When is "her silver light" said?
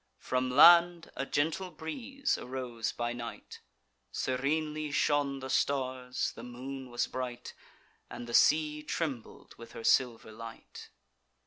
9.73-10.89